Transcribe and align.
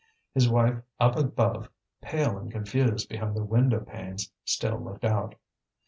His 0.33 0.49
wife 0.49 0.79
up 0.99 1.15
above, 1.15 1.69
pale 2.01 2.35
and 2.35 2.51
confused 2.51 3.07
behind 3.07 3.35
the 3.35 3.43
window 3.45 3.79
panes, 3.81 4.31
still 4.43 4.83
looked 4.83 5.05
out. 5.05 5.35